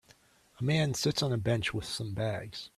[0.59, 2.69] A man sits on a bench with some bags.